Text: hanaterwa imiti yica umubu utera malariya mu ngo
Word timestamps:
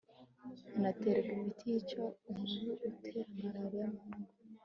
hanaterwa 0.71 1.31
imiti 1.37 1.65
yica 1.73 2.03
umubu 2.29 2.71
utera 2.87 3.21
malariya 3.37 3.85
mu 3.93 4.03
ngo 4.17 4.29